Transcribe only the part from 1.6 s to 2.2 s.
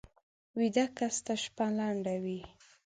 لنډه